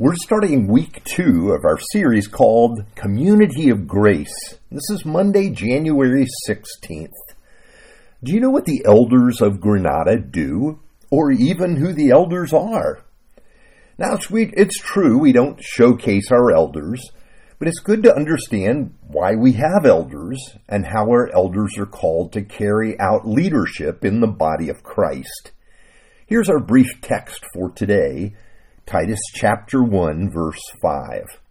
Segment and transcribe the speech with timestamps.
[0.00, 4.60] We're starting week two of our series called Community of Grace.
[4.70, 7.10] This is Monday, January 16th.
[8.22, 10.78] Do you know what the elders of Granada do,
[11.10, 13.02] or even who the elders are?
[13.98, 17.02] Now, it's, we, it's true we don't showcase our elders,
[17.58, 20.38] but it's good to understand why we have elders
[20.68, 25.50] and how our elders are called to carry out leadership in the body of Christ.
[26.24, 28.36] Here's our brief text for today
[28.88, 31.42] Titus chapter 1, verse 5.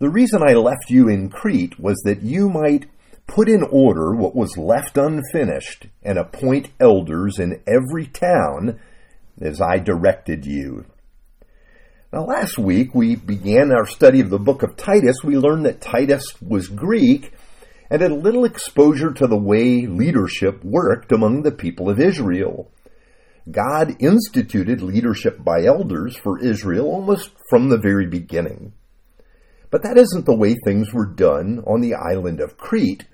[0.00, 2.86] The reason I left you in Crete was that you might
[3.28, 8.80] put in order what was left unfinished and appoint elders in every town
[9.40, 10.86] as I directed you.
[12.12, 15.18] Now, last week we began our study of the book of Titus.
[15.22, 17.32] We learned that Titus was Greek
[17.88, 22.72] and had a little exposure to the way leadership worked among the people of Israel.
[23.50, 28.72] God instituted leadership by elders for Israel almost from the very beginning.
[29.70, 33.04] But that isn't the way things were done on the island of Crete,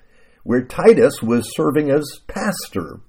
[0.43, 3.01] where Titus was serving as pastor.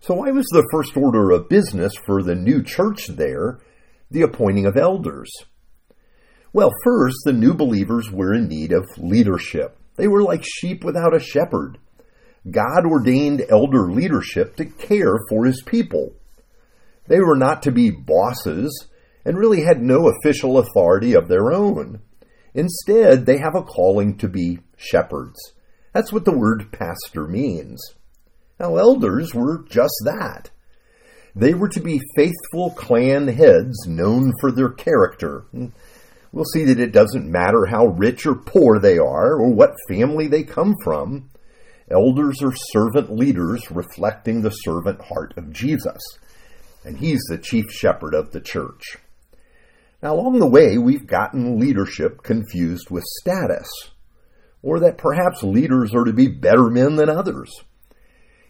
[0.00, 3.58] So, why was the first order of business for the new church there
[4.10, 5.30] the appointing of elders?
[6.52, 9.78] Well, first, the new believers were in need of leadership.
[9.96, 11.78] They were like sheep without a shepherd.
[12.48, 16.14] God ordained elder leadership to care for his people.
[17.08, 18.86] They were not to be bosses
[19.24, 22.00] and really had no official authority of their own.
[22.54, 25.38] Instead, they have a calling to be shepherds.
[25.92, 27.82] That's what the word pastor means.
[28.60, 30.50] Now, elders were just that.
[31.34, 35.44] They were to be faithful clan heads known for their character.
[36.32, 40.26] We'll see that it doesn't matter how rich or poor they are or what family
[40.26, 41.30] they come from.
[41.90, 46.00] Elders are servant leaders reflecting the servant heart of Jesus
[46.84, 48.98] and he's the chief shepherd of the church.
[50.02, 53.68] Now, along the way, we've gotten leadership confused with status,
[54.62, 57.50] or that perhaps leaders are to be better men than others.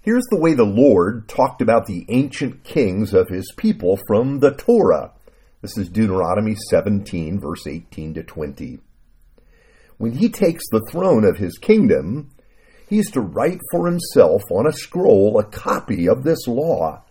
[0.03, 4.53] Here's the way the Lord talked about the ancient kings of his people from the
[4.53, 5.13] Torah.
[5.61, 8.79] This is Deuteronomy 17, verse 18 to 20.
[9.97, 12.31] When he takes the throne of his kingdom,
[12.89, 17.03] he's to write for himself on a scroll a copy of this law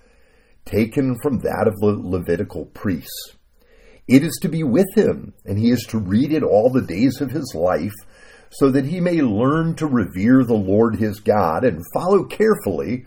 [0.67, 3.35] taken from that of the Levitical priests.
[4.07, 7.19] It is to be with him, and he is to read it all the days
[7.19, 7.95] of his life,
[8.49, 13.05] so that he may learn to revere the Lord his God and follow carefully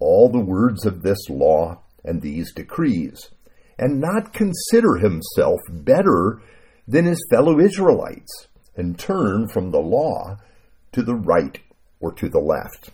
[0.00, 3.30] all the words of this law and these decrees,
[3.78, 6.42] and not consider himself better
[6.88, 10.38] than his fellow Israelites, and turn from the law
[10.90, 11.60] to the right
[12.00, 12.90] or to the left.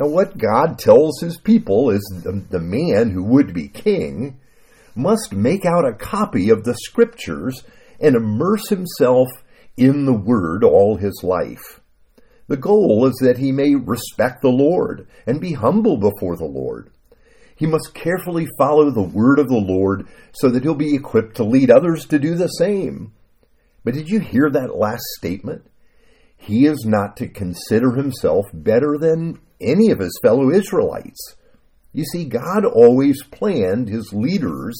[0.00, 4.40] Now, what God tells his people is the, the man who would be king
[4.94, 7.62] must make out a copy of the scriptures
[8.00, 9.28] and immerse himself
[9.76, 11.82] in the word all his life.
[12.48, 16.90] The goal is that he may respect the Lord and be humble before the Lord.
[17.54, 21.44] He must carefully follow the word of the Lord so that he'll be equipped to
[21.44, 23.12] lead others to do the same.
[23.84, 25.66] But did you hear that last statement?
[26.38, 31.36] He is not to consider himself better than any of his fellow Israelites.
[31.92, 34.76] You see, God always planned his leaders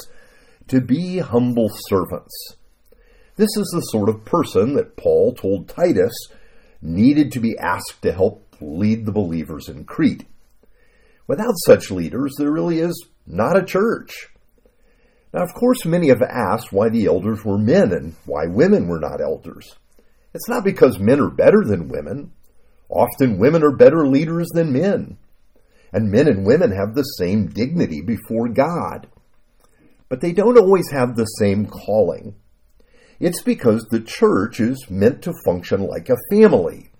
[0.68, 2.56] to be humble servants.
[3.36, 6.12] This is the sort of person that Paul told Titus
[6.82, 10.26] needed to be asked to help lead the believers in Crete.
[11.26, 14.28] Without such leaders, there really is not a church.
[15.32, 18.98] Now, of course, many have asked why the elders were men and why women were
[18.98, 19.76] not elders.
[20.34, 22.32] It's not because men are better than women.
[22.90, 25.16] Often women are better leaders than men,
[25.92, 29.06] and men and women have the same dignity before God.
[30.08, 32.34] But they don't always have the same calling.
[33.20, 36.90] It's because the church is meant to function like a family.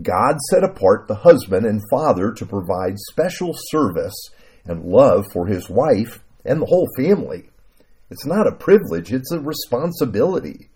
[0.00, 4.16] God set apart the husband and father to provide special service
[4.64, 7.50] and love for his wife and the whole family.
[8.10, 10.70] It's not a privilege, it's a responsibility.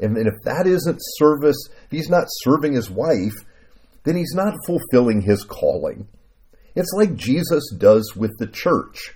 [0.00, 3.34] And, if that isn't service, if he's not serving his wife,
[4.04, 6.08] then he's not fulfilling his calling.
[6.74, 9.14] It's like Jesus does with the church.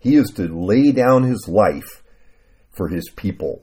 [0.00, 2.02] He is to lay down his life
[2.76, 3.62] for his people.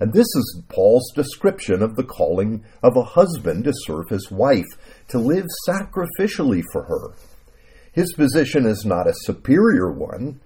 [0.00, 4.66] And this is Paul's description of the calling of a husband to serve his wife,
[5.08, 7.14] to live sacrificially for her.
[7.92, 10.40] His position is not a superior one.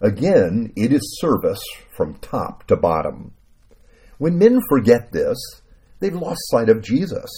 [0.00, 1.62] Again, it is service
[1.96, 3.32] from top to bottom.
[4.18, 5.38] When men forget this,
[5.98, 7.28] they've lost sight of Jesus.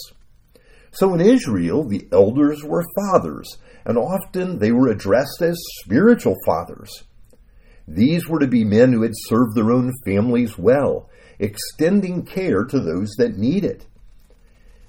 [0.94, 7.02] So in Israel, the elders were fathers, and often they were addressed as spiritual fathers.
[7.86, 11.10] These were to be men who had served their own families well,
[11.40, 13.86] extending care to those that need it.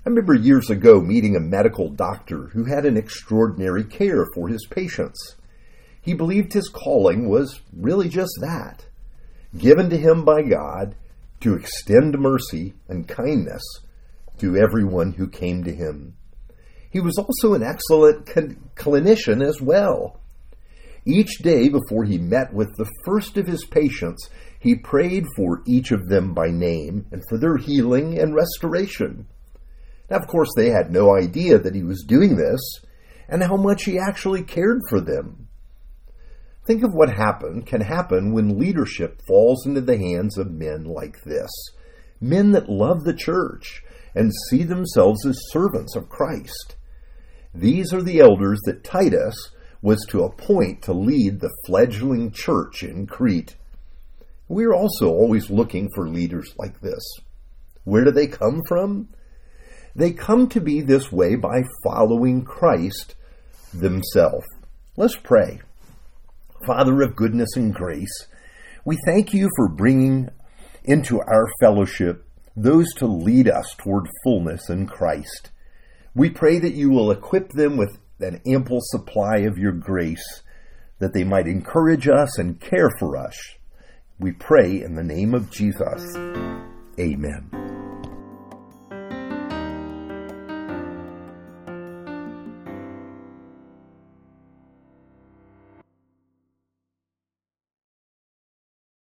[0.06, 4.68] I remember years ago meeting a medical doctor who had an extraordinary care for his
[4.68, 5.36] patients.
[6.00, 8.86] He believed his calling was really just that
[9.58, 10.96] given to him by God
[11.40, 13.63] to extend mercy and kindness
[14.40, 16.16] to everyone who came to him.
[16.90, 18.26] He was also an excellent
[18.76, 20.20] clinician as well.
[21.06, 24.30] Each day before he met with the first of his patients,
[24.60, 29.28] he prayed for each of them by name and for their healing and restoration.
[30.10, 32.62] Now, of course, they had no idea that he was doing this
[33.28, 35.48] and how much he actually cared for them.
[36.66, 41.24] Think of what happen can happen when leadership falls into the hands of men like
[41.24, 41.52] this.
[42.20, 43.84] Men that love the church
[44.15, 46.75] and see themselves as servants of Christ.
[47.53, 49.35] These are the elders that Titus
[49.81, 53.56] was to appoint to lead the fledgling church in Crete.
[54.47, 57.03] We're also always looking for leaders like this.
[57.83, 59.09] Where do they come from?
[59.95, 63.15] They come to be this way by following Christ
[63.73, 64.45] themselves.
[64.97, 65.62] Let's pray.
[66.65, 68.27] Father of goodness and grace,
[68.83, 70.29] we thank you for bringing
[70.83, 72.25] into our fellowship
[72.56, 75.52] those to lead us toward fullness in Christ.
[76.13, 80.42] We pray that you will equip them with an ample supply of your grace,
[81.00, 83.36] that they might encourage us and care for us.
[84.19, 86.16] We pray in the name of Jesus.
[86.98, 87.64] Amen.